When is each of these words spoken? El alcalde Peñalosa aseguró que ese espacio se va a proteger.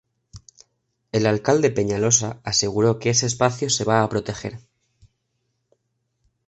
El 1.11 1.27
alcalde 1.27 1.69
Peñalosa 1.69 2.41
aseguró 2.43 2.97
que 2.97 3.11
ese 3.11 3.27
espacio 3.27 3.69
se 3.69 3.83
va 3.83 4.01
a 4.01 4.09
proteger. 4.09 4.57